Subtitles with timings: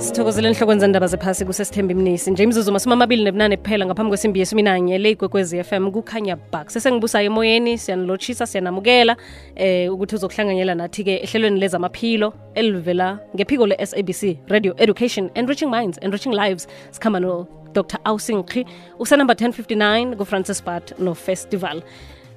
[0.00, 2.30] sithokozele enhlokweni zendaba zephasi kusesithemba imnisi.
[2.30, 6.70] Nje imzuzu masumi amabili nebunane kuphela ngaphambi kwesimbi yesuminanye le igwekwezi FM kukhanya bak.
[6.70, 9.16] Sesengibusayo emoyeni siyanilotshisa siyanamukela
[9.56, 16.68] eh ukuthi uzokuhlanganyela nathi-ke ehlelweni lezamaphilo elivela ngephiko le-sabc radio education enriching minds enriching lives.
[16.90, 18.64] Sikhamba no dr ausinkhi
[18.98, 21.82] usenumber 1059 kufrancis bart no-festival.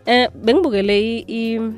[0.05, 1.71] Eh bengibukele i- i-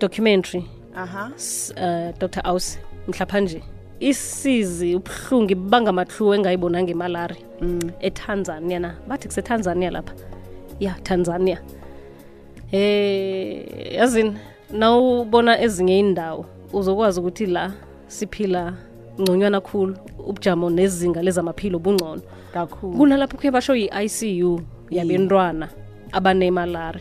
[0.00, 0.64] documentary.
[0.96, 1.30] Aha.
[1.36, 2.10] -huh.
[2.10, 2.78] uh, dr aus
[3.08, 3.62] mhlaphanje
[4.00, 7.90] isizi ubuhlungu ibanga engayibona imalaria Mm.
[8.00, 10.14] etanzania na bathi kusetanzania lapha.
[10.80, 11.58] Ya tanzania.
[12.72, 14.36] Eh yazini
[14.72, 17.72] nawubona ezinye indawo uzokwazi ukuthi la
[18.06, 18.74] siphila
[19.20, 22.22] ngconywana khulu ubujamo nezinga lezamaphilo bungcono.
[22.52, 22.96] Kakhulu.
[22.96, 25.68] Kunalapho kuye basho yi-icu yabentwana
[26.12, 27.00] abanemalari.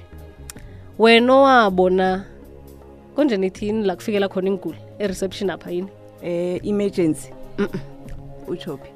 [0.99, 2.23] Wena owabona
[3.15, 5.89] konje nithini la kufikela khona inguli e-reception apha yini
[6.25, 7.29] eh emergency.
[8.47, 8.89] Uchophi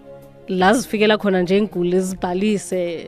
[0.47, 3.07] la zifikela khona nje inguli ezibhalise eh,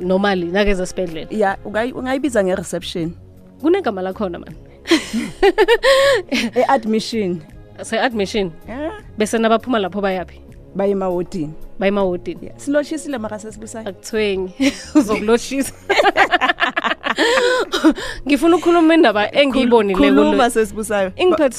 [0.00, 3.12] normally nakeze esibhedlela ya ungayi- ungayibiza nge-reception.
[3.60, 4.56] Kunegama lakhona mani
[6.54, 7.40] e-admission.
[7.82, 8.50] Se-admission.
[8.68, 10.40] Eh, bese nabaphuma lapho bayaphi?
[10.74, 14.52] Baye emawodini bayemawodini siloshisile mara sesibusayo akuthwengi.
[14.94, 15.72] Uzokuloshisa
[18.26, 21.12] ngifuna ukukhuluma indaba engiyibonile khuluma sesibusayo.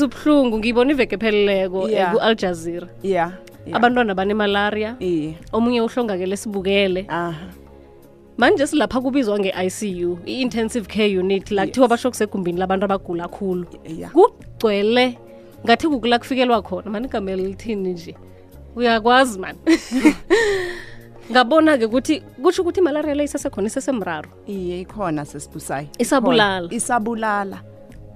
[0.05, 2.87] Ubuhlungu ngiyibona iveke epheleleko eh, ku-al jazeera.
[3.03, 3.31] Ya.
[3.73, 4.95] abantwana banemalaria.
[5.53, 7.05] Omunye uhlongakele sibukele.
[7.09, 7.59] Aha
[8.39, 13.65] manje silapha kubizwa nge-icu i-intensive care unit la kuthiwa basho kusegumbini labantu abagula khulu.
[14.13, 15.17] Kugcwele
[15.65, 16.89] ngathi kukula kufikelwa khona.
[16.91, 18.15] Mani igama elithini nje?
[18.75, 19.59] Uyakwazi mani
[21.31, 24.29] ngabona-ke ukuthi kutsho ukuthi imalaria le isesekhona isesemraro.
[24.47, 26.67] Iye ikhona sesibusayo Isabulala.
[26.71, 27.57] Isabulala.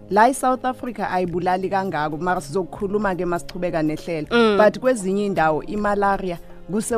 [0.09, 4.28] La e-south africa ayibulali kangako mara sizokukhuluma-ke masichubeka nehlelo.
[4.31, 4.58] Mm.
[4.58, 6.38] but kwezinye indawo imalaria
[6.72, 6.95] kuse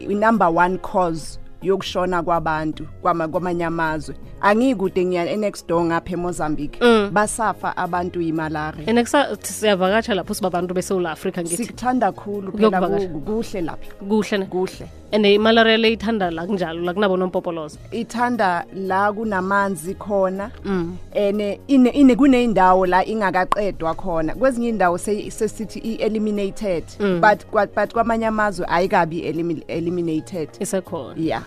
[0.00, 4.14] i-number one cause yokushona kwabantu kwama- kwamanye amazwe.
[4.40, 6.80] Angikude ngiya e-next door ngapha emozambique.
[6.80, 7.10] Mm.
[7.12, 9.06] basafa abantu yimalaria and
[9.42, 11.56] siyavakatsha lapho sibabantu besewula afrika ngithi.
[11.64, 12.80] Sikuthanda khulu phela
[13.24, 13.94] kuhle lapha.
[14.08, 20.50] Kuhle kuhle and imalaria le ithanda la kunjalo la kunabo nompopoloza ithanda la kunamanzi khona
[20.64, 20.96] mm.
[21.14, 27.20] ene ine, ine kuneyindawo la ingakaqedwa khona kwezinye indawo se- sesithi i-eliminated Mm.
[27.20, 31.42] but kwa- but kwamanye amazwe ayikabi elimi- eliminated isekhona ya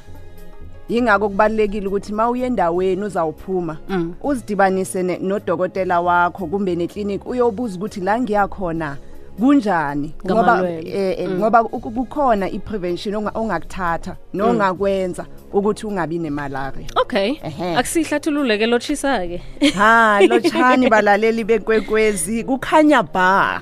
[0.89, 4.13] yingakho kubalulekile ukuthi ma uye endaweni uzawuphuma Mm.
[4.23, 8.97] uzidibanise ne- nodokotela wakho kumbe neklinikhi uyobuza ukuthi la ngiyakhona
[9.39, 10.13] kunjani?
[10.25, 16.87] Ngoba eh, eh, ngoba uku- kukhona i-prevention onga- ongakuthatha nongakwenza ukuthi ungabi nemalaria.
[17.01, 17.35] Okay.
[17.77, 19.41] Akusihlathulule-ke lotshisa-ke.
[19.75, 23.61] Ha lotshani balaleli bekwekwezi kukhanya ba.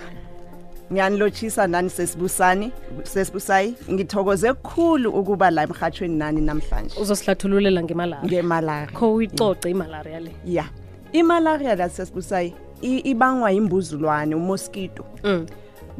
[0.91, 2.71] Ngiyanilotshisa nani sesibusani?
[3.03, 3.75] Sesibusayi?
[3.91, 6.99] Ngithokoze kukhulu ukuba la emhathweni nani namhlanje.
[7.01, 8.25] Uzosihlathululela ngemalaria.
[8.29, 8.97] Ngemalaria.
[8.99, 10.31] Kho uyicoce imalaria le.
[10.45, 10.65] Ya.
[11.13, 15.45] Imalaria la sesibusayi ibangwa yimbuzulwane umosquito mm.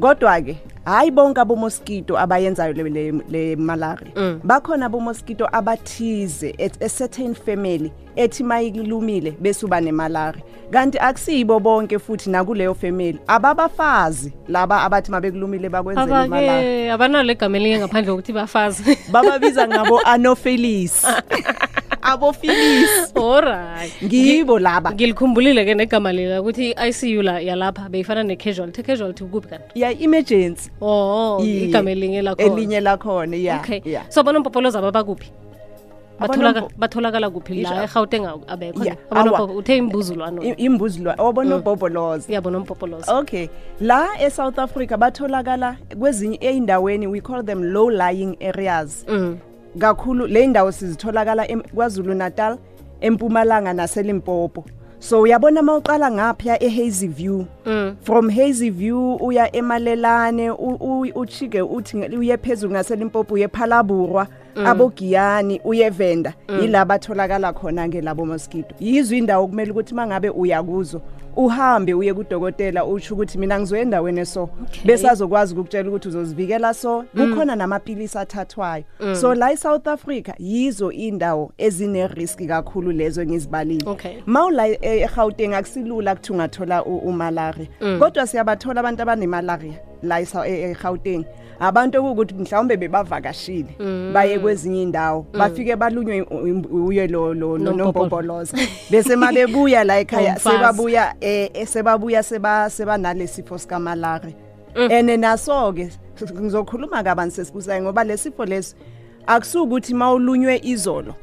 [0.00, 4.40] Kodwa-ke hayi bonke abomosquito abayenzayo le, le, le malaria Mm.
[4.44, 11.98] bakhona abomosquito abathize at a certain family ethi mayilumile bese uba nemalaria kanti akusiyibo bonke
[11.98, 13.18] futhi nakuleyo family.
[13.26, 18.98] Ababafazi laba abathi mabekulumile bakwenzela imalaria abake abanalo egama elinye ngaphandle kokuthi bafazi.
[19.12, 21.06] Bababiza ngabo anophelis
[22.04, 24.92] abofinisi olright ngibo laba.
[24.92, 29.80] Ngilikhumbulile ke negama lila ukuthi i-icu la yalapha beyifana ne-casualty casualty ukuphi kanti?
[29.80, 32.52] Ya-emergency oh, oh igama elinye lakhona.
[32.52, 33.80] Elinye lakhona ya okay.
[33.84, 34.04] yeah.
[34.08, 35.32] so bona umpopoloza babakuphi
[36.78, 43.48] batholakala kuphi la egauteng abekhouthe imbuzulwanoimbuzulwa obonomboboloza ya bonomboboloza okay.
[43.80, 49.04] La e-south africa batholakala kwezinye ey'ndaweni we call them low lying areas.
[49.08, 49.38] Mm.
[49.78, 52.58] Kakhulu le indawo sizitholakala kwazulu natal
[53.00, 54.64] empumalanga naselimpopo.
[54.98, 57.46] So uyabona uma uqala ngapha e-hazy view?
[57.66, 57.96] Mm.
[58.02, 60.50] from hazy view uya emalelane
[61.14, 64.26] uchike uthi uye phezulu ngaselimpopo uye phalaburwa
[64.64, 66.34] abogiyani uye venda.
[66.60, 68.74] Yila batholakala khona-ke labo mosquito.
[68.80, 71.00] Yizo indawo kumele ukuthi uma ngabe uya kuzo
[71.36, 74.48] uhambe uye kudokotela usho ukuthi mina ngizoya endaweni eso.
[74.84, 77.02] Bese azokwazi ukukutshela ukuthi uzozivikela so.
[77.02, 78.84] Kukhona namapilisi athathwayo.
[79.14, 83.96] So la i-south africa yizo indawo ezine-riski kakhulu lezo engizibalile.
[84.26, 87.68] Mawula eGauteng akusilula ukuthi ungathola umalaria.
[87.98, 91.24] Kodwa siyabathola abantu abanemalaria la esa- e- eGauteng
[91.60, 93.74] abantu okuthi mhlawumbe bebavakashile
[94.12, 98.56] baye kwezinye indawo bafike balunywe u- u- uye lo lo lo- nompopoloza
[98.90, 100.56] bese mabebuya la ekhaya Umfazi.
[100.56, 104.34] sebabuya eh eh, sebabuya seba seba nalesifo sika malaria
[104.90, 105.88] ene naso ke
[106.40, 108.74] ngizokhuluma kabanzi sesibusayo ngoba lesifo lesi
[109.26, 111.14] akusukuthi mawulunywe izolo.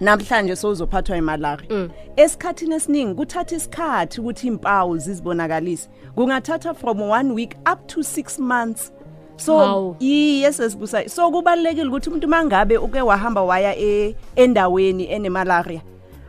[0.00, 5.88] Namhlanje sowuzophathwa imalaria esikhathini esiningi kuthatha isikhathi ukuthi impawu zizibonakalise.
[6.14, 8.92] Kungathatha from 1 week up to 6 months.
[9.36, 9.96] So Hawu.
[10.00, 15.80] yes sesibusayo so kubalekile ukuthi umuntu mangabe uke wahamba waya e- endaweni enemalaria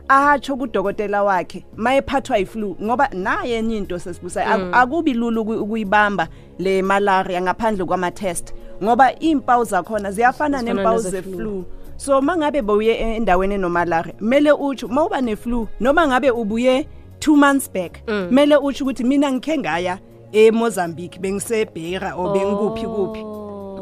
[0.08, 6.28] ahatsho kudokotela wakhe mayephathwa iflu ngoba naye enye into sesibusayo aku- akubi lula uku- ukuyibamba
[6.58, 8.54] le malaria ngaphandle kwama test
[8.84, 11.64] ngoba impawu zakhona ziyafana nempawu ze-flu
[11.96, 16.86] so mangabe bowuye endaweni enomalaria mele utsho mawuba ne-flu noma ngabe ubuye
[17.18, 19.98] 2 months back mele utsho ukuthi mina ngikhe ngaya
[20.32, 23.22] eMozambique bengisebhera o bengikuphi kuphi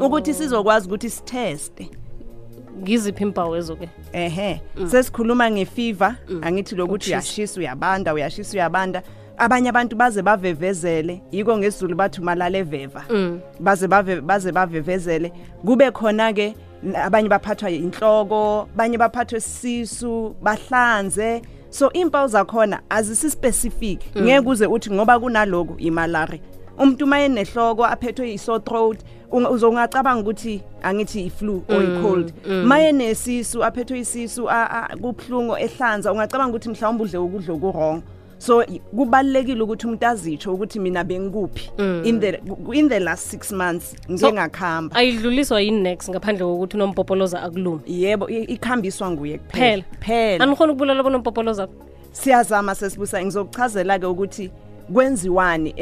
[0.05, 1.89] ukuthi sizokwazi ukuthi sitheste
[2.81, 3.89] ngiziphi impawu ezo-ke?
[4.13, 9.01] Ehe sesikhuluma ngefever angithi lokuthi uyashisa uyabanda uyashisa uyabanda.
[9.37, 13.03] Abanye abantu baze bavevezele yiko ngesizulu bathi umalala eveva
[13.59, 13.87] baze
[14.21, 15.31] baze bavevezele.
[15.65, 16.55] Kube khona ke
[16.95, 21.41] abanye baphathwa inhloko abanye baphathwe sisu bahlanze.
[21.69, 26.39] So impawu zakhona azisi specific ngeke uze uthi ngoba kunaloku imalaria
[26.77, 28.99] umuntu maye nehloko aphethwe i-sore throat
[29.31, 32.33] uzongacabanga ukuthi angithi i-flu or i-cold
[32.65, 34.47] maye nesisu aphethwe isisu
[35.01, 38.01] kubuhlungu ehlanza ungacabanga ukuthi mhlawumbe udle ukudla okurong
[38.45, 38.65] so
[38.95, 41.71] kubalekile ukuthi umuntu azitsho ukuthi mina bengikuphi.
[42.03, 42.39] In the
[42.73, 48.29] in the last 6 months ngike ngakhamba ayidluliswa yini next ngaphandle kokuthi unompopoloza akulumi yebo
[48.29, 49.83] ikhambiswa nguye Phela.
[49.83, 49.83] kuphela.
[49.99, 50.43] Phela.
[50.43, 51.67] Anikhona ukubulala bonompopoloza
[52.11, 53.23] siyazama sesibusa.
[53.25, 54.51] Ngizokuchazela ke ukuthi
[54.93, 55.73] kwenziwani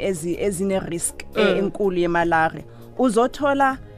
[0.00, 2.64] ezi ezine risk eh, enkulu yemalaria
[2.98, 3.93] uzothola e-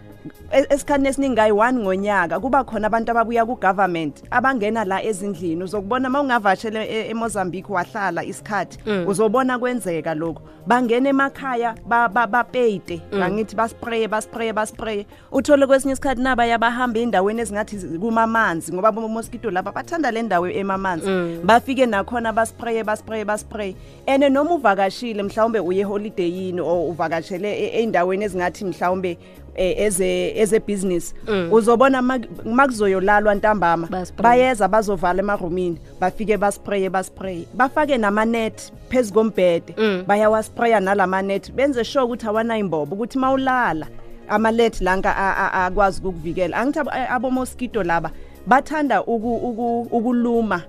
[0.71, 5.63] esikhathini esiningi kayi-1 ngonyaka kuba khona abantu ababuya ku-government abangena la ezindlini.
[5.65, 10.43] Uzokubona uma ungavashele e- emozambique wahlala isikhathi uzobona kwenzeka lokhu.
[10.67, 13.01] Bangena emakhaya ba- ba- bapeyite.
[13.23, 19.51] Angithi baspraye baspraye baspraye uthole kwesinye isikhathi nabaya bahamba ey'ndaweni ezingathi zi- kumamanzi ngoba bomoskito
[19.51, 21.07] laba bathanda le ndawo emamanzi.
[21.45, 23.75] Bafike nakhona baspraye baspraye baspraye
[24.07, 29.19] and noma uvakashile mhlawumbe uye eholideyini or uvakashele e- ey'ndaweni ezingathi mhlawumbe
[29.59, 31.15] eze eze business.
[31.53, 33.87] Uzobona mak- makuzoyolalwa ntambama.
[34.23, 35.79] Bayeza bazovala emarumini.
[36.01, 37.47] Bafike baspraye baspraye.
[37.55, 39.75] Bafake namanet phezu kombhede.
[40.07, 41.53] Bayawaspraya nalamanet.
[41.53, 43.87] Benze sure ukuthi awanayo imbobo ukuthi mawulala
[44.29, 45.17] amalet lanka
[45.53, 46.57] akwazi ukukuvikela.
[46.57, 48.11] Angithi abo- eh, abomosquito laba
[48.47, 50.63] bathanda uku- uku- ukuluma.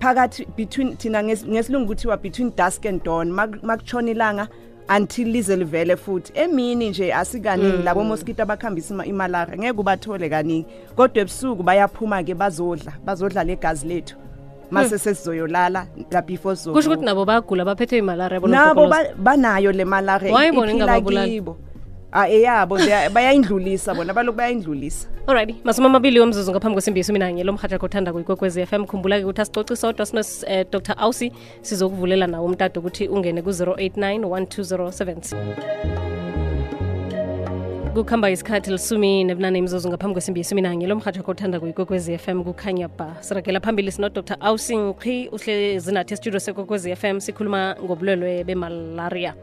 [0.00, 3.30] Phakathi between thina nges- ngesilungu kuthiwa between dusk and dawn.
[3.32, 4.48] Mak- makutshona ilanga
[4.96, 6.32] until lize livele futhi.
[6.34, 12.34] Emini nje asikaningi labo mosquito abakhambisa ima- imalaria ngeke ubathole kaningi kodwa ebusuku bayaphuma ke
[12.34, 14.16] bazodla bazodla le gazi lethu.
[14.70, 20.32] Mase sesizoyolala la before kusho ukuthi nabo bayagula baphethwe imalaria nabo ba- banayo le malaria
[20.74, 20.92] iphila
[21.28, 21.56] kibo
[22.12, 25.08] eyabo they are- bayayindlulisa bona baloku bayayindlulisa.
[25.26, 28.86] Alright masumi amabili womzuzu ngaphambi kwesimbi yesumi nanye lo mhatshakho kothanda kuyikwekwezi f m.
[28.86, 30.94] Khumbula-ke ukuthi asicoci sodwa sino eh, dr.
[30.98, 31.32] Ausi
[31.62, 35.34] sizokuvulela nawo umtado ukuthi ungene ku-089 1207
[37.94, 42.44] kukhamba isikhathi lisumi nebunane imzuzu ngaphambi kwesimbi yesumi nanye lo mhatsha kothanda kuyikwekwezi f m
[42.44, 43.16] kukhanya ba.
[43.20, 46.40] Siragela phambili sinodr ausi nkqi uhle nathi estudio
[46.96, 49.34] f m sikhuluma ngobulwelwe bemalaria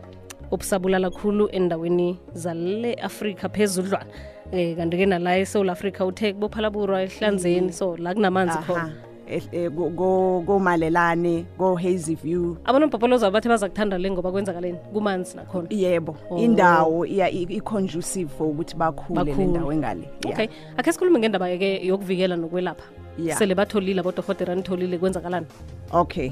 [0.52, 4.06] obusabulala khulu endaweni zale afrika phezudlwana.
[4.52, 8.82] Eh kanti-ke nala esewula afrika uthe kubophalaburwa ehlanzeni so la kunamanzi khona.
[8.82, 8.92] Aha
[9.28, 12.58] eh, eh, go- go- komalelane go-hazy view.
[12.66, 15.68] Abonompopoloza bathi baza kuthanda le ngoba kwenzakaleni kumanzi nakhona.
[15.70, 16.38] Yebo Oh.
[16.38, 19.48] indawo i-conducive for ukuthi bakhule le Bakhule.
[19.48, 20.10] ndawo engale.
[20.26, 20.34] Yeah.
[20.40, 20.48] okay
[20.78, 22.84] akhe sikhulume ngendaba-ke yokuvikela nokwelapha.
[23.18, 23.38] Yeah.
[23.40, 25.46] sele batholile abodohotera nitholile kwenzakalani?
[25.92, 26.32] Okay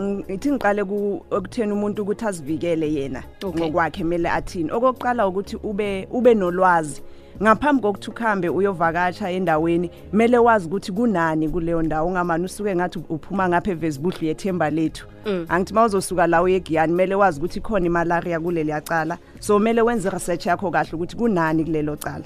[0.00, 4.70] ngithi ngiqale ku- ekutheni umuntu ukuthi azivikele yena ngokwakhe kumele athini.
[4.72, 7.02] Okokuqala ukuthi ube ube nolwazi.
[7.42, 13.48] Ngaphambi kokuthi ukhambe uyovakasha endaweni kumele wazi ukuthi kunani kuleyo ndawo ungamani usuke ngathi uphuma
[13.48, 15.06] ngapha eVesbuhle yethemba lethu.
[15.48, 20.10] Angithi mawuzosuka la uye eGiyani kumele wazi ukuthi khona imalaria kuleli yacala so kumele wenze
[20.10, 22.24] research yakho kahle ukuthi kunani kulelo cala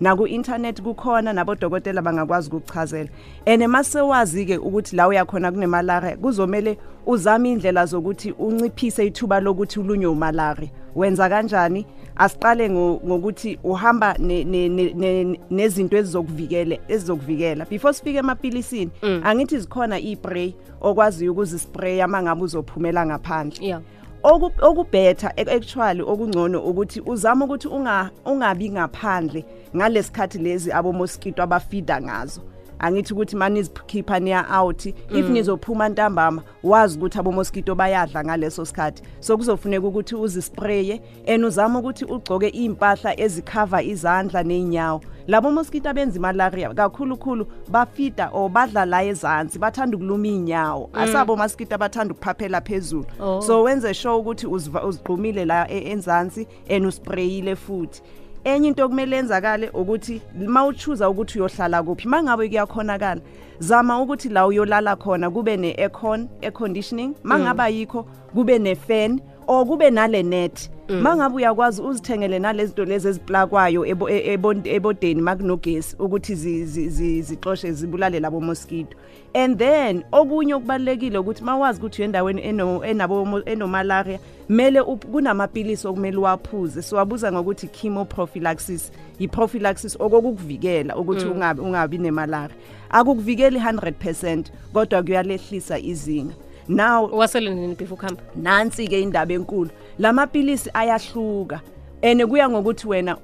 [0.00, 3.08] mawungazibuza naku-internet kukhona nabodokotela bangakwazi ukukuchazela.
[3.46, 10.70] And masewazi-ke ukuthi la uyakhona kunemalaria kuzomele uzame iy'ndlela zokuthi unciphise ithuba lokuthi ulunywe umalaria
[10.94, 11.86] wenza kanjani?
[12.16, 17.64] Asiqale ngo- ngokuthi uhamba ne- ne- ne- ne- nezinto ezizokuvikela ezizokuvikela.
[17.64, 18.90] Before sifike emapilisini
[19.24, 23.66] angithi zikhona iy'pray okwaziyo ukuzispraya uma ngabe uzophumela ngaphandle.
[23.66, 23.80] Yeah.
[23.80, 29.44] Oku- okubhetha ac- actually okungcono ukuthi uzama ukuthi unga ungabi ngaphandle
[29.76, 32.40] ngalesikhathi lezi abo mosquito abafida ngazo.
[32.80, 34.86] Angithi ukuthi manizikhipha niya out.
[34.86, 39.02] If nizophuma ntambama wazi ukuthi abo mosquito bayadla ngaleso sikhathi.
[39.20, 46.18] So kuzofuneka ukuthi uzispraye and uzama ukuthi ugcoke impahla ezikhava izandla neenyawo labo mosquito abenza
[46.18, 52.60] imalaria kakhulu khulu bafida or badla la ezansi bathanda ukuluma inyawo asabo mosquito abathanda ukuphaphela
[52.60, 53.06] phezulu.
[53.20, 53.40] Oh.
[53.40, 58.02] so wenze sure ukuthi uzigqumile la e- enzansi and usprayile futhi
[58.44, 63.20] enye into okumele enzakale ukuthi mawuchuza ukuthi uyohlala kuphi mangabe kuyakhonakala
[63.58, 68.02] zama ukuthi la uyolala khona kube ne-aircon air conditioning mangaba yikho
[68.34, 70.70] kube ne-fan or kube nale net.
[70.88, 77.72] Mangabe uyakwazi uzithengele nalezinto lezi eziplakwayo e- ebo- ebodeni makunogesi ukuthi zi- zi- zi- zixoshe
[77.72, 78.96] zibulale labo mosquito
[79.34, 84.18] and then okunye okubalekile ukuthi mawazi ukuthi uyendaweni eno- enabo enomalaria
[84.48, 86.82] mele kunamapilisi okumele uwaphuze.
[86.82, 92.56] Siwabuza ngokuthi chemoprophylaxis i-prophylaxis okokukuvikela ukuthi ungabi ungabi nemalaria.
[92.90, 96.34] Akukuvikeli 100% kodwa kuyalehlisa izinga.
[96.68, 99.70] Now wasele nini before ukuhamba nansi ke indaba enkulu.
[99.98, 101.60] Lamapilisi ayahluka.
[102.02, 103.16] Ene kuya ngokuthi wena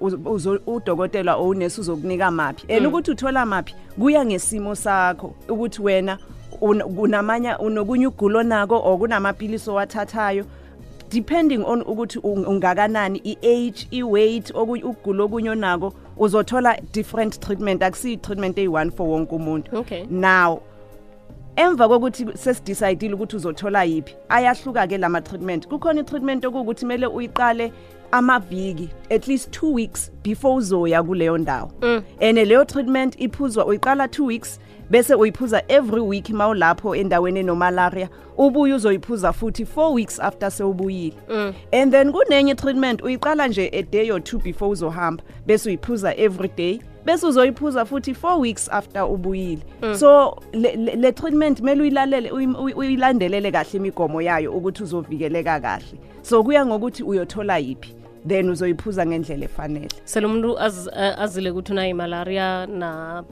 [0.67, 2.67] udokotela or unesi uzokunika maphi.
[2.77, 6.19] And ukuthi uthola maphi kuya ngesimo sakho ukuthi wena
[6.61, 10.45] un- kunamanya unokunye ugulo nako or kunamapilisi owathathayo.
[11.11, 17.83] Depending on ukuthi un- ungakanani i-age i-weight ukugula okunye onako uzothola different treatment.
[17.83, 19.77] Akusiyi treatment eyi-one for wonke umuntu.
[19.77, 20.05] Okay.
[20.11, 20.61] now
[21.57, 27.73] emva kokuthi sesidecide ukuthi uzothola yipi ayahluka ke lama treatment kukhona i-treatment okuwukuthi kumele uyiqale
[28.19, 31.71] amaviki at least 2 weeks before uzoya kuleyo ndawo.
[32.21, 38.09] And leyo treatment iphuzwa uyiqala 2 weeks bese uyiphuza every week mawulapho endaweni enomalaria.
[38.39, 41.15] Ubuye uzoyiphuza futhi 4 weeks after sewubuyile.
[41.73, 46.49] And then kunenye treatment uyiqala nje a day or two before uzohamba bese uyiphuza every
[46.57, 49.63] day bese uzoyiphuza futhi 4 weeks after ubuyile.
[49.99, 55.61] So le, le, le treatment kumele uyilalele uyi- uyi- uyilandelele kahle imigomo yayo ukuthi uzovikeleka
[55.61, 55.99] kahle.
[56.23, 57.95] So kuya ngokuthi uyothola yipi
[58.27, 59.89] then uzoyiphuza ngendlela efanele.
[60.05, 63.23] Sele umuntu az- eh, azile ukuthi unayo imalaria na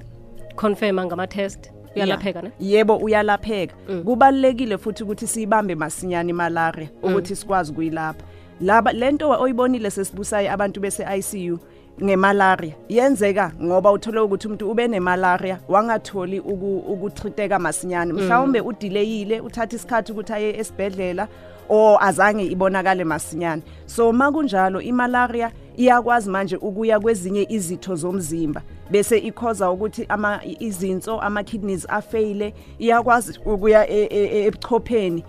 [0.56, 1.70] confirma ngama-test?
[1.96, 2.50] Uyalapheka ne?
[2.60, 3.74] Yebo uyalapheka.
[4.04, 8.24] Kubalekile futhi ukuthi siyibambe masinyane imalaria ukuthi sikwazi kuyilapha
[8.60, 11.58] laba lento oyibonile sesibusayo abantu bese ICU
[12.02, 18.12] ngemalaria yenzeka ngoba uthole ukuthi umuntu ube nemalaria wangatholi uku- ukuthriteka masinyane.
[18.12, 21.28] Mhlawumbe udelayile uthatha isikhathi ukuthi aye esibhedlela
[21.68, 29.70] or azange ibonakale masinyane so makunjalo imalaria iyakwazi manje ukuya kwezinye izitho zomzimba bese ikhoza
[29.70, 35.24] ukuthi ama izinso ama kidneys afeyile iyakwazi ukuya e- e- e- ebuchopheni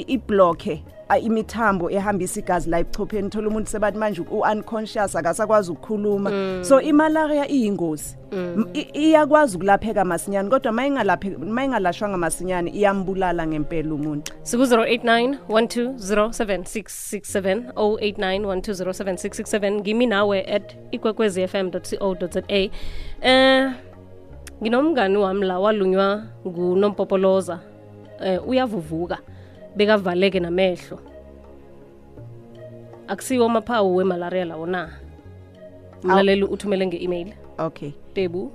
[0.00, 0.80] i-
[1.14, 3.30] imithambo ehambisa igazi la ebuchopheni.
[3.30, 6.30] Thola umuntu sebathi manje u-unconscious akasakwazi ukukhuluma.
[6.64, 8.16] So imalaria iyingozi.
[8.32, 8.66] Mm.
[8.74, 14.32] iyakwazi ukulapheka masinyane kodwa ma ingalashwanga masinyane iyambulala ngempela umuntu.
[14.42, 22.70] Siku-089 1207667 089 1207667 ngimi nawe at ikwekwezi fm co za.
[23.22, 23.74] Um
[24.62, 27.60] nginomngani wami la walunywa ngunompopoloza.
[28.20, 29.18] Um uyavuvuka
[29.76, 30.98] bekavaleke namehlo.
[33.08, 34.90] Akusiwo amaphawu wemalaria lawo na?
[36.02, 37.32] Mlaleli uthumele nge-email.
[37.58, 37.90] Okay.
[38.14, 38.52] Tebu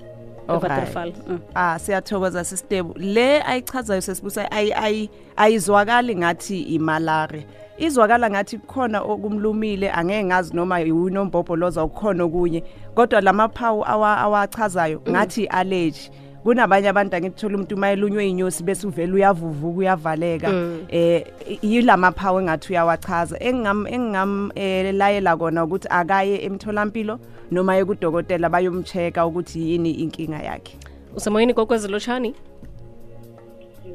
[0.47, 0.63] Alright.
[0.65, 1.39] evaterfal mm.
[1.55, 7.43] Ah siyathokoza sisitebu le ayichazayo sesibusa ayi ayi ayizwakali ngathi imalaria.
[7.77, 12.63] Izwakala ngathi kukhona okumlumile angeke ngazi noma yiwinombobholoza ukukhona okunye.
[12.95, 16.09] Kodwa lamaphawu awa- awachazayo ngathi allergy
[16.43, 20.49] kunabanye abantu angithola umuntu mayelunywe inyosi bese uvela uyavuvuka uyavaleka
[20.89, 21.25] eh
[21.61, 27.19] yilamaphawu engathi uyawachaza engingam engingam eh, layela kona ukuthi akaye emtholampilo
[27.51, 30.77] noma ekudokotela bayomcheka ukuthi yini inkinga yakhe
[31.15, 32.33] usemoyeni kokwezilotshani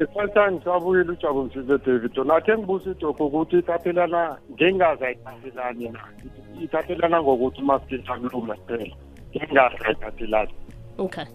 [0.01, 2.17] Ifantan sabuyile uJabu Mshize David.
[2.17, 5.99] Nakhe ngibuza idokho ukuthi ithathelana ngengazi ayithathelani na.
[6.61, 8.95] Ithathelana ngokuthi masikitha kuluma kuphela.
[9.35, 10.53] Ngengazi ayithathelani.
[10.97, 11.25] Okay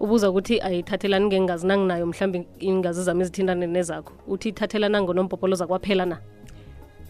[0.00, 6.18] ubuza ukuthi ayithathelani ngengazi nanginayo mhlawumbe ingazi zami ezithintane nezakho uthi ithathelana ngonompopoloza kwaphela na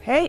[0.01, 0.29] Hey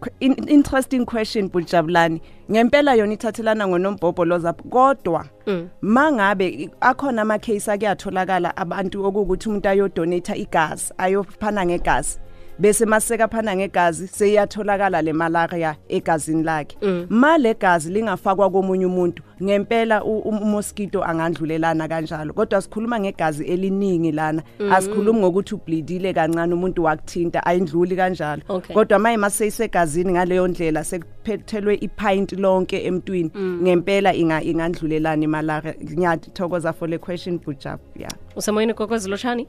[0.00, 2.20] qu- in, interesting question Bujabulani.
[2.50, 5.68] Ngempela yona ithathelana ngonombhobholoza kodwa Mm.
[5.82, 12.18] mangabe i- akhona ama case akuyatholakala abantu okuthi umuntu ayodonate igazi ayophana ngegazi
[12.58, 16.76] bese maseka phana ngegazi seyatholakala le malaria egazini lakhe.
[17.08, 24.12] Male gazi lingafakwa komunye umuntu ngempela u- u- umosquito angandlulelana kanjalo kodwa sikhuluma ngegazi eliningi
[24.12, 24.42] lana.
[24.70, 28.42] Asikhulumi ngokuthi ubleedile kancane umuntu wakuthinta ayindluli kanjalo.
[28.48, 28.74] Okay.
[28.74, 33.30] kodwa maye maseyisegazini ngaleyo ndlela sekuphethelwe ipint lonke emntwini
[33.62, 35.74] ngempela inga ingandlulelana imalaria.
[35.84, 38.12] Ngiyathokoza for le question bujab yeah.
[38.36, 39.46] Usemoyeni kokwezi lotshani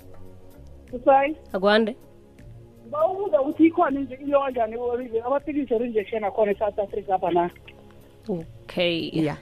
[1.06, 1.96] Sai, akwande.
[2.92, 4.76] Bawubuza ukuthi ikhona nje iyo kanjani
[5.26, 7.50] amaphilisi or-injection akhona e-south africa apha na?
[8.30, 9.10] Okay.
[9.14, 9.38] Yeah.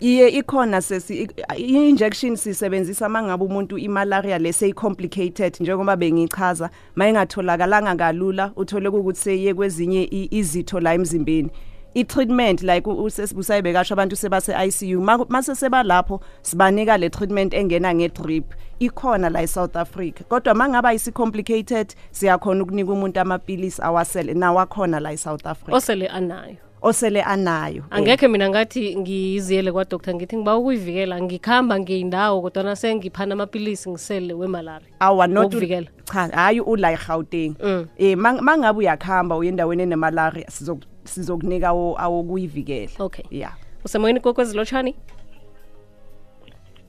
[0.00, 8.88] Iye ikhona sesi i- i-injection sisebenzisa mangabe umuntu imalaria leseyicomplicated njengoba bengichaza mayingatholakalanga kalula uthole
[8.88, 11.50] ukuthi seyiye kwezinye i- izitho la emzimbeni.
[11.94, 18.44] I-treatment like usesibusayibe kasho abantu sebase-ICU Ma- mase seba lapho sibanika le treatment engena nge-drip.
[18.78, 20.22] Ikhona la e-South Africa.
[20.28, 25.74] Kodwa mangaba isi-complicated siyakhona ukunika umuntu amapilisi awasele nawakhona la e-South Africa.
[25.74, 26.56] Osele anayo.
[26.82, 27.82] Osele anayo eh.
[27.90, 34.88] angekhe mina ngathi ngiziyele kwadoktor ngithi ngiba ukuyivikela ngikhamba ngiyindawo kodwana sengiphana amapilisi ngisele wemalaria
[35.00, 35.86] awa not Wokuvikela.
[36.04, 37.54] cha hayi ula eGauteng.
[37.64, 37.86] Mm.
[37.98, 42.90] eh mang- mangabe uyakhamba uyendaweni enemalaria enemalari sizokunika awo awokuyivikela.
[42.98, 43.24] Okay.
[43.30, 43.54] Yeah.
[43.84, 44.94] Usemoyeni kokwezilotshani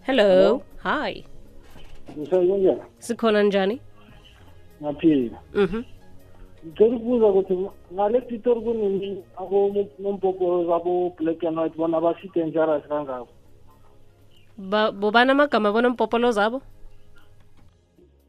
[0.02, 0.62] hello, hello.
[0.84, 1.26] Hi
[2.18, 3.82] ngisakunjani sikhona njani?
[4.82, 5.40] Ngaphila.
[5.54, 5.84] Mhm.
[6.66, 13.30] Ngicela ukubuza ukuthi ngale pitori kunini abonompopolo zabo-black and white bona basi-dangerous kangako?
[14.92, 16.62] Bobani amagama bonompopolo zabo?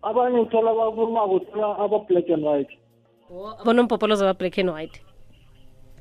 [0.03, 2.79] Abanye uthola bakhulumako uthola aba-black and white.
[3.65, 5.01] Bonompopolo zaba black and white.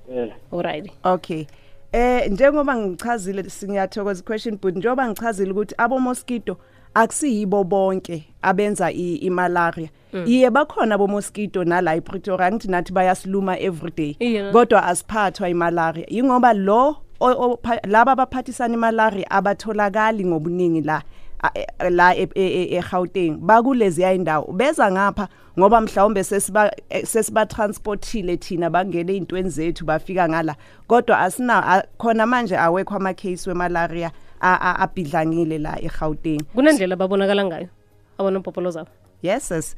[0.10, 1.46] Um alright okay.
[1.91, 6.58] Eh njengoba ngichazile singiyathokoza question but njengoba ngichazile ukuthi abo mosquito
[7.01, 9.89] akusiyibo bonke abenza i- imalaria
[10.25, 14.51] iye bakhona abo mosquito nala ePretoria ngithi nathi bayasiluma everyday Iye.
[14.51, 16.06] kodwa asiphathwa imalaria.
[16.10, 21.01] Ingoba lo o- o- pha- laba abaphathisana imalaria abatholakali ngobuningi la
[21.44, 25.27] a- e- la e- e- e- eGauteng bakulezi ayindawo beza ngapha
[25.60, 30.56] ngoba mhlawumbe sesiba eh, sesiba transportile thina bangene izintweni zethu bafika ngala.
[30.88, 34.08] Kodwa asina a- khona manje awekho ama case wemalaria.
[34.08, 36.41] a- a- abhidlangile la eGauteng.
[36.56, 37.67] Kunendlela babonakala ngayo
[38.17, 38.89] abonompopolo zabo?
[39.22, 39.75] Yes yes.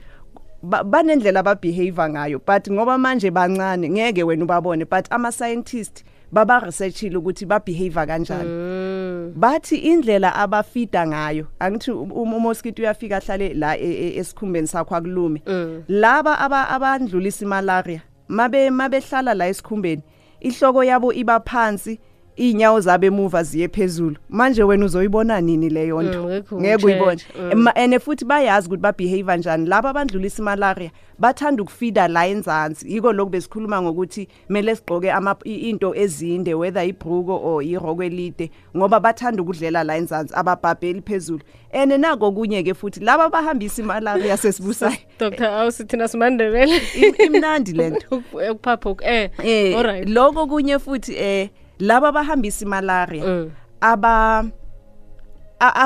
[0.63, 6.59] Ba- banendlela ababehavior ngayo but ngoba manje bancane ngeke wena ubabone but ama scientists baba
[6.59, 8.49] researchile ukuthi ba behavior kanjani
[9.35, 14.95] bathi indlela abafida ngayo angithi um- um- umosquito uyafika ahlale la e- e- esikhumbeni sakho
[14.95, 15.41] akulume.
[15.87, 20.03] Laba aba- abandlulisa imalaria mabe mabehlala la esikhumbeni
[20.41, 21.99] ihloko yabo iba phansi
[22.39, 24.15] inyawo zabe emuva ziye phezulu.
[24.29, 26.23] Manje wena uzoyibona nini leyo nto?
[26.23, 27.21] Mm, ngekho ngeke uyibone.
[27.55, 27.67] Mm.
[27.75, 29.65] And futhi bayazi ukuthi ba behave njani.
[29.65, 32.93] Laba abandlulisa imalaria bathanda ukufida la enzansi.
[32.93, 35.11] Yiko lokho besikhuluma ngokuthi kumele sigqoke
[35.45, 41.41] into ezinde whether ibruko or iroko elide ngoba bathanda ukudlela la enzansi ababhabheli phezulu.
[41.73, 46.81] And nako kunye ke futhi laba abahambisa imalaria sesibusayo dr awusithina simandebele.
[46.95, 48.15] Im- imnandi lento
[48.51, 53.51] ukuphapha eh eh alright lokho kunye futhi eh laba bahambisa malaria mm.
[53.81, 54.45] aba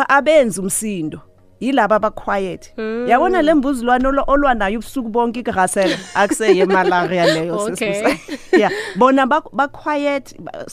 [0.09, 1.21] abenza umsindo
[1.59, 3.07] yilaba abaquiet mm.
[3.07, 8.17] yabona le mbuzi lwana olwanayo ubusuku bonke igrasela akuseyemalaria leyo okay.
[8.51, 10.65] ya bona baquiet ba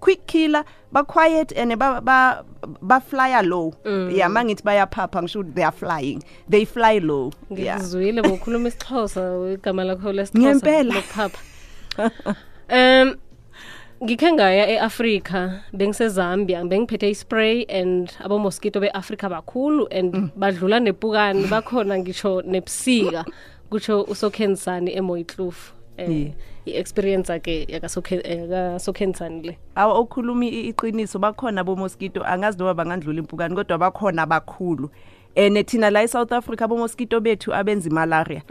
[0.00, 2.42] quick killer ba-quiet and baflya
[2.82, 4.10] ba, ba low mm.
[4.10, 8.26] ya yeah, ma ngithi bayaphapha ngisho ukuthi they are flying they fly low ngikuzwile yeah.
[8.26, 9.22] ngokhuluma isixhosa
[9.54, 11.02] igama lakho lesixhosa ngempela
[12.76, 13.14] um
[14.02, 22.42] ngikhe ngaya e-afrika bengisezambia bengiphethe ispray and abomosquito be-afrika bakhulu and badlula nepukani bakhona ngisho
[22.42, 23.24] nebusika
[23.70, 26.32] kutsho usokhensani emoyitlufu um Yeah.
[26.66, 29.58] i-experience ake yakasokhensani le.
[29.74, 34.90] Awa okhuluma iqiniso bakhona bomosquito angazi noba bangandlula impukani kodwa bakhona abakhulu
[35.36, 38.42] and thina la eSouth Africa bomosquito bethu abenza malaria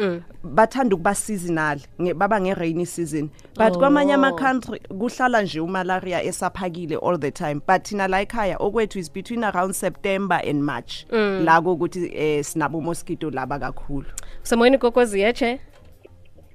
[0.43, 3.29] bathanda ukuba seasonal nge- baba nge-rainy season.
[3.55, 4.35] But kwamanye ama Oh.
[4.35, 7.61] country kuhlala nje umalaria esaphakile all the time.
[7.67, 11.05] But thina la ekhaya okwethu is between around September and March.
[11.11, 14.05] La kokuthi eh, sinabo mosquito laba kakhulu
[14.43, 15.59] semoyeni kokwezi yeche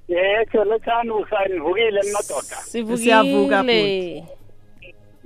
[0.07, 2.41] yetho lotshani usanivukile ninododa.
[2.41, 4.23] Siyavuka, sivukile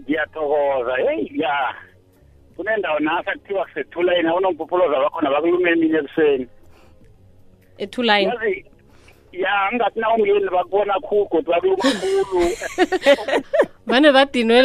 [0.01, 0.95] ngiyathokoza.
[0.95, 1.75] Heyi ya.
[2.61, 6.47] Kunendawo nasa kuthiwa kusethulayini abonompopoloza bakhona bakulume emini ekuseni
[7.77, 8.65] ethuline yazi
[9.31, 12.41] ya ngathi na umyeni bakubona khulu kodwa bakuluma khulu
[13.87, 14.57] vane badinwe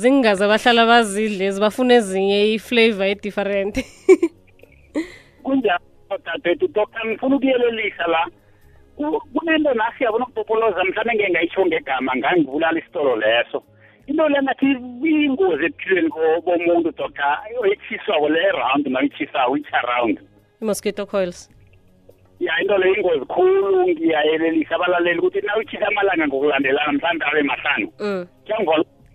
[0.00, 3.74] zingaza abahlala bazidle ezi bafuna ezinye i-flavor e-different
[5.44, 8.22] kunjalo dadethu doktor ngifuna ukuyelelisa la.
[8.96, 13.62] Ku- kunento nasi yabona ukupopoloza mhlawumbe ngeke ngayitsho ngegama ngangibulala isitolo leso
[14.10, 14.66] into le ngathi
[15.06, 16.10] iyingozi ebuphilweni
[16.44, 20.18] bomuntu doctor oyitshiswako le round mayitshisako itsha round
[20.62, 21.48] i-mosquito coils.
[22.40, 27.92] Ya into le ingozi khulu ngiyayelelisa abalaleli ukuthi na uyitshisa amalanga ngokulandelana mhlawumbe abe mahlanu.
[28.00, 28.26] Mm.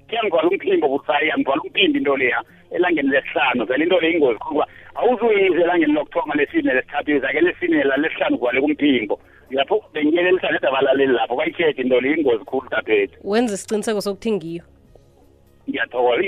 [0.08, 3.66] kuyangivalo umphimbo busayi yangivalo umphimbo into leya elangeni lesihlanu.
[3.66, 8.38] Vele into le ingozi khulu kuba awuzuyize elangeni lokuthoma lesine lesithathu izake lesine la lesihlanu
[8.38, 9.20] kwale kumphimbo.
[9.52, 14.64] Lapho bengiyelelisa neda abalaleli lapho bayitshede into le ingozi khulu dadethu wenza isiqiniseko sokuthi ngiyo.
[15.76, 16.24] ngiyathokoza.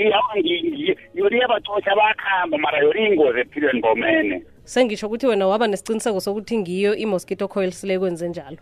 [1.14, 6.94] Yoliye abatosha bakhamba mara yoli ingozi ephilweni bomene sengisho ukuthi wena waba nesiciniseko sokuthi ngiyo
[6.96, 8.56] i-mosquito coil sile kwenze njalo.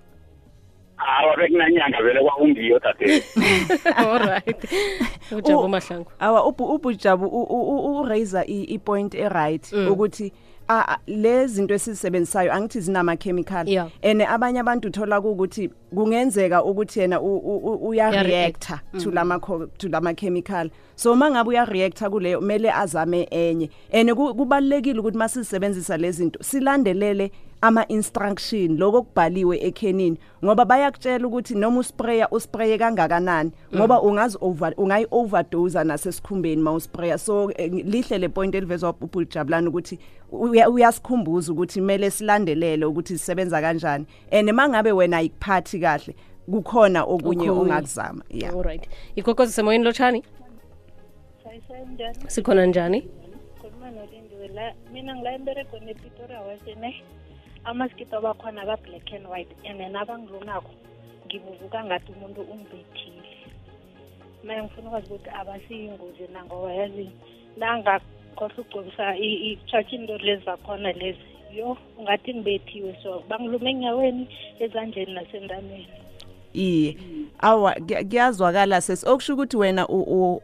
[0.98, 3.22] Awa bekunanyanga vele kwakungiyo tate.
[3.96, 4.64] Allright
[5.32, 6.10] ujabu mahlangu.
[6.18, 7.26] Awa ubujabu
[8.00, 9.88] uraisa i-point e-right mm.
[9.88, 10.55] ukuthi mm.
[11.06, 13.88] Le zinto esizisebenzisayo angithi zinama-chemical Yeah.
[14.02, 18.80] and abanye abantu uthola ukuthi kungenzeka ukuthi yena uya-reacta
[19.40, 23.70] co- to lama-chemical so uma ngabe uya-reacta kuleyo kumele azame enye.
[23.92, 27.30] And ku- kubalulekile ukuthi uma sizisebenzisa le zinto silandelele
[27.66, 35.06] ama-instruction loko kubhaliwe ekhenini ngoba bayakutshela ukuthi noma uspraya uspraye kangakanani ngoba ungazi over ungayi
[35.10, 39.98] overdose nasesikhumbeni mawuspraya so eh, lihle le point elivezwa ubhulujabulani ukuthi
[40.32, 44.06] uya- uyasikhumbuza ukuthi kumele silandelele ukuthi sisebenza kanjani.
[44.32, 46.14] And mangabe wena ayikuphathi kahle
[46.50, 47.50] kukhona okunye Okunye.
[47.50, 48.22] ongakuzama.
[48.30, 48.54] Yeah.
[48.54, 50.22] Alright ikokozi semoyeni lotshani?
[51.44, 53.00] Sayisanjani sikhona njani?
[53.60, 56.94] Khuluma nolindiwe la mina ngila emberegweni epitori awasene
[57.66, 60.70] amaskito abakhona aba-black and white and then abangilunako
[61.26, 63.28] ngibubuka ngathi umuntu ungibethile.
[64.44, 67.10] Manje ngifuna ukwazi ukuthi abasiyingozi na ngoba yazi
[67.56, 71.18] nangakhohlwa ugcobisa i-church into lezi zakhona lezi
[71.54, 72.96] yo ungathi ngibethiwe.
[73.02, 74.28] So bangilume enyaweni
[74.60, 75.86] ezandleni nasentameni.
[76.54, 76.96] Iye.
[77.38, 79.88] Awa kuya- kuyazwakala sesi okusho ukuthi wena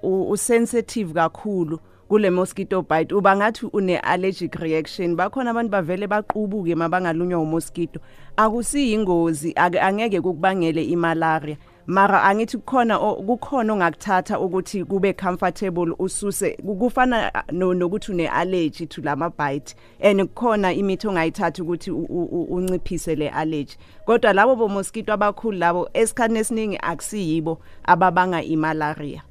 [0.03, 1.81] usensitive kakhulu
[2.13, 3.15] kule mosquito bite.
[3.15, 5.17] Uba ngathi une allergic reaction.
[5.17, 8.01] Bakhona abantu bavele baqubuke mabangalunywa umosquito.
[8.37, 11.57] Akusiyingozi angeke kukubangele imalaria.
[11.87, 18.87] Mara angithi kukhona kukhona ongakuthatha ukuthi kube comfortable ususe ku- kufana no- nokuthi une allergy
[18.87, 19.75] to lama bite.
[20.01, 23.77] And kukhona imithi ongayithatha ukuthi unciphise le allergy.
[24.07, 29.23] Kodwa labo bo mosquito abakhulu labo esikhathini esiningi akusiyibo ababanga imalaria.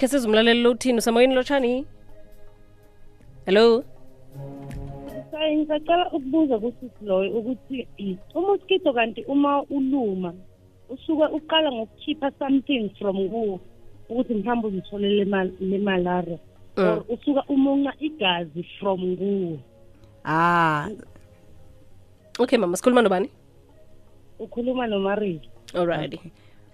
[0.00, 1.86] Khe sizumlaleli lothini usemoyeni lotshani
[3.46, 3.84] hello
[5.30, 7.86] Sayi ngisacela ukubuza kusisi loyo ukuthi
[8.34, 10.34] umosquito kanti uma uluma
[10.88, 13.60] usuke uqala ngokukhipha something from kuwo
[14.08, 16.38] ukuthi mhlawumbe uzitholele ma- le malaria
[16.76, 19.58] or usuka umunca igazi from kuwo
[20.24, 20.88] ah.
[22.38, 23.28] Okay mama sikhuluma nobani
[24.38, 26.20] ukhuluma nomarika alright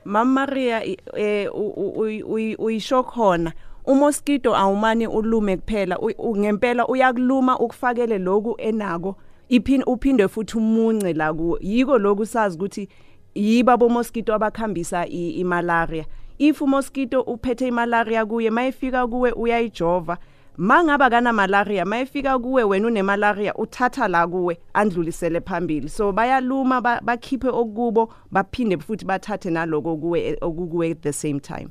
[0.07, 3.53] Mama Maria i- eh u- u- uyi- uyi- uyisho khona
[3.85, 5.99] umosquito awumani ulume kuphela.
[5.99, 9.17] U- u- ngempela uyakuluma ukufakele lokhu enako.
[9.49, 11.59] Iphin uphinde futhi umunce la kuwo.
[11.61, 12.89] Yiko lokhu sazi ukuthi
[13.35, 16.05] yiba bo mosquito abakhambisa i- imalaria
[16.39, 20.19] if umosquito uphethe imalaria kuye mayifika kuwe uyayijova.
[20.57, 25.89] Mangaba kana malaria mayifika kuwe wena une malaria uthatha la kuwe andlulisele phambili.
[25.89, 31.69] So bayaluma ba- bakhiphe okubo baphinde futhi bathathe naloko kuwe okukuwe at the same time.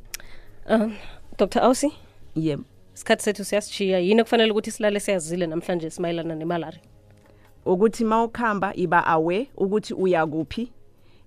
[0.69, 0.95] Um
[1.37, 1.59] dr.
[1.61, 1.93] Ausi?
[2.35, 2.63] Yebo.
[2.95, 6.81] Isikhathi sethu siyasishiya yini okufanele ukuthi silale siyazile namhlanje simayelana nemalaria?
[7.65, 10.71] Ukuthi mawukhamba iba aware ukuthi uya kuphi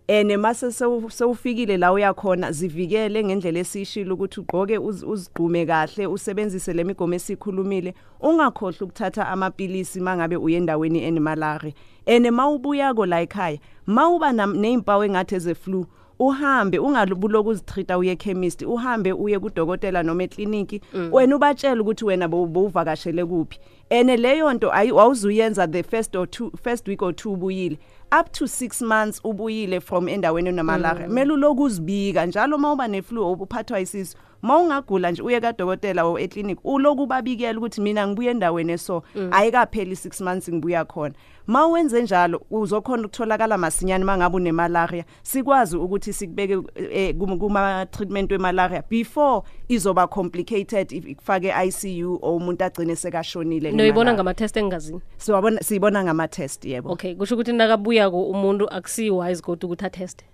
[0.08, 6.72] ene mase sewu- sewufikile la uyakhona zivikele ngendlela esishilo ukuthi ugqoke uz- uzigqume kahle usebenzise
[6.72, 11.72] lemigomo esikhulumile ungakhohle ukuthatha amapilisi mangabe uye endaweni enemalaria
[12.06, 15.86] ene mawubuyako la ekhaya mawuba nezimpawu engathi eze flu
[16.20, 20.80] uhambe ungalubuloku uzitreata uye chemist uhambe uye kudokotela noma ekliniki
[21.12, 23.58] wena ubatshela ukuthi wena bow- bowuvakashele kuphi.
[23.90, 27.78] Ene leyo nto ayi- awuzuyenza the first or two first week or two ubuyile.
[28.20, 31.12] Up to 6 months ubuyile from endaweni enamalaria mm.
[31.14, 37.06] mele uloku uzibika njalo mawuba neflu uphathwa isisu mawungagula nje uye kadokotela or eclinic uloku
[37.06, 41.14] babikela ukuthi mina ngibuye endaweni eso ayikapheli 6 months ngibuya khona.
[41.46, 45.04] Mawenze njalo uzokhona ukutholakala masinyane mangabe unemalaria.
[45.22, 46.58] Sikwazi ukuthi sikubeke
[46.92, 53.70] eh, kum- kuma treatment wemalaria before izoba complicated if ikufake ICU or umuntu agcine sekashonile
[53.72, 54.14] noyibona ngemalaria.
[54.14, 55.00] ngama-test engingazini?
[55.16, 56.92] Siwabona siyibona ngama test yebo.
[56.92, 60.24] Okay kusho ukuthi nakabuyako umuntu akusiyi-wise kodwa ukuthi ateste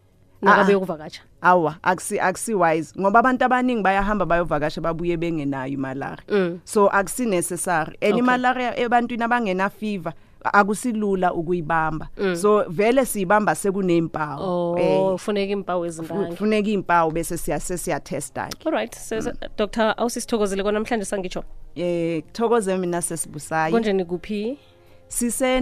[0.44, 2.92] nakabe yokuvakatsha awa akusi akusi wise.
[3.00, 6.60] Ngoba abantu abaningi bayahamba bayovakasha babuye bengenayo imalaria Mm.
[6.64, 8.18] so akusi necessary and Okay.
[8.18, 10.12] imalaria ebantwini abangena fever
[10.52, 12.08] akusilula ukuyibamba.
[12.36, 18.94] So vele siyibamba sekunempawu oh ufuneka impawu ezingange kufuneka impawu bese siya sesiyatesta ke alright
[18.94, 19.16] so
[19.56, 21.44] dr awusisithokozile kwanamhlanje sangitsho.
[21.76, 24.58] Eh thokoze mina sesibusayi konjeni kuphi
[25.08, 25.60] sise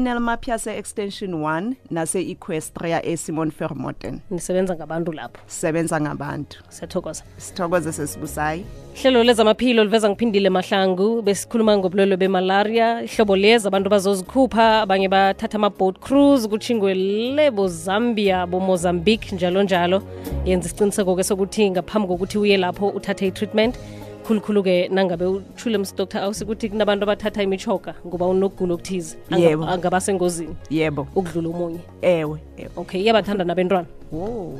[0.58, 5.40] se-extension 1 nase Equestria eSimon Fermoten nisebenza ngabantu lapho.
[5.46, 6.58] Sisebenza ngabantu.
[6.68, 7.24] Siyathokoza.
[7.36, 11.22] Sithokoze sesibusayi hlelo lezamaphilo liveza ngiphindile mahlangu.
[11.22, 13.02] Besikhuluma ngobulwelwe bemalaria.
[13.02, 20.02] Ihlobo lezi abantu bazozikhupha abanye bathatha ama-boat cruise kuchingwe le bozambia bomozambique njalo njalo.
[20.44, 23.78] Yenza isiqiniseko-ke sokuthi ngaphambi kokuthi uye lapho uthathe i-treatment
[24.26, 29.64] khulukhulu-ke nangabe uthule msdr awusikuthi kunabantu abathatha imichoga ngoba unokugula okuthize Yebo.
[29.64, 31.06] angaba sengozini yebo.
[31.14, 31.80] Ukudlula omunye?
[32.02, 32.38] Ewe
[32.76, 33.86] okay iyabathanda nabentwana?
[34.14, 34.58] Oh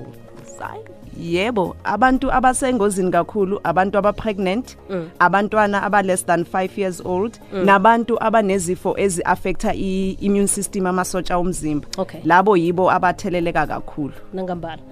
[1.21, 4.77] yebo abantu abasengozini kakhulu abantu abapregnant
[5.19, 11.87] abantwana aba less than 5 years old nabantu abanezifo ezi-affecta i-immune system amasotsha omzimba.
[11.99, 12.21] Okay.
[12.25, 14.15] labo yibo abatheleleka kakhulu.
[14.33, 14.83] Nangambala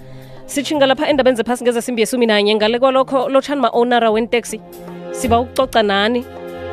[0.51, 2.55] sitshinga lapha endabeni zephasi ngezesimbi yesumi nanye.
[2.55, 4.61] Ngale kwalokho lotshani ma-onara wenteksi
[5.13, 6.25] siba ukucoca nani?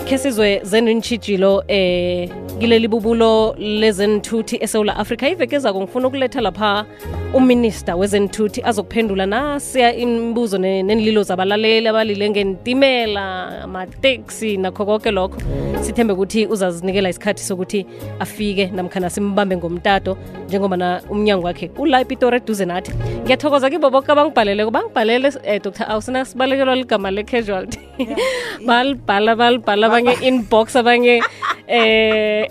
[0.05, 5.29] Khe sizwe zenintshijilo eh kileli bubulo lezenthuthi esewula afrika.
[5.29, 6.85] Iveke zako ngifuna ukuletha lapha
[7.33, 15.37] uminista wezenthuthi azokuphendula nasiya imibuzo nenililo zabalaleli abalile ngentimela amateksi nakho konke lokho.
[15.81, 17.85] Sithembe ukuthi uzazinikela isikhathi sokuthi
[18.19, 22.91] afike namkhana simbambe ngomtato njengoba na umnyango wakhe ula epitori eduze nathi
[23.23, 25.85] ngiyathokoza kibo boke abangibhaleleko bangibhalele um dr.
[25.91, 27.79] Awusina sibalekelwa ligama le-casualty.
[28.67, 31.21] Balibhala balibhala abanye inbox abanye
[31.67, 32.47] eh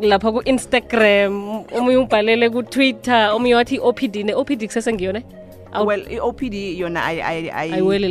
[0.00, 1.64] lapha ku-instagram.
[1.76, 5.22] Omunye ubhalele ku-twitter omunye wathi i-opd ne-opd kusesengiyone
[5.86, 8.08] well i-opd yona ayi- ayi- ayi- Ayiweli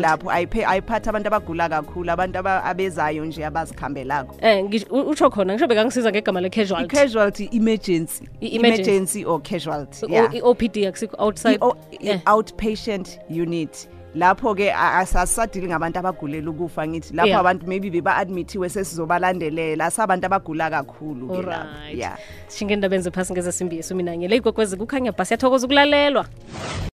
[0.00, 4.36] lapho, ayiphathi abantu abagula kakhulu abantu aba- abezayo nje abazikhambelako.
[4.40, 6.84] Eh ngisho- u- utsho khona ngisho bekangisiza ngegama le-casualty.
[6.96, 8.24] I-casualty emergency.
[8.40, 11.58] Emergency or casualty i-opd akusikho outside
[12.00, 12.20] Eh.
[12.26, 13.88] i-outpatient unit.
[14.14, 17.40] Lapho ke asasadili ngabantu abagulela ukufa ngithi lapho Yeah.
[17.40, 21.94] abantu maybe beba-admithiwe sesizobalandelela asabantu abagula kakhulu Alright.
[21.94, 22.18] yeah.
[22.48, 26.26] Sishinge endabeni zephasi ngezesimbi yesumi nanye le igogwezi kukhanya bhasi yathokoza ukulalelwa